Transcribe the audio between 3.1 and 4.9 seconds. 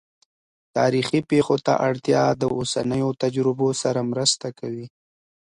تجربو سره مرسته کوي.